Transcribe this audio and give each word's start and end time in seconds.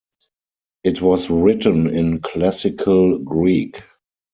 It 0.83 0.99
was 0.99 1.29
written 1.29 1.85
in 1.95 2.21
Classical 2.21 3.19
Greek. 3.19 3.83